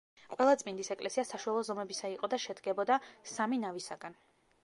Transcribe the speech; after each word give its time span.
ყველაწმინდის 0.35 0.87
ეკლესია 0.95 1.25
საშუალო 1.31 1.59
ზომებისა 1.67 2.11
იყო 2.15 2.31
და 2.33 2.41
შედგებოდა 2.47 2.99
სამი 3.35 3.63
ნავისაგან. 3.67 4.19